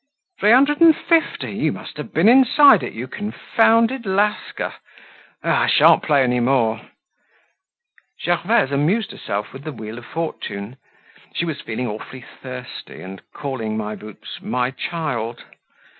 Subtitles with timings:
[0.39, 1.51] "Three hundred and fifty!
[1.53, 4.73] You must have been inside it, you confounded lascar!
[5.43, 5.61] Ah!
[5.61, 6.81] I shan't play any more!"
[8.19, 10.77] Gervaise amused herself with the wheel of fortune.
[11.35, 15.43] She was feeling awfully thirsty, and calling My Boots "my child."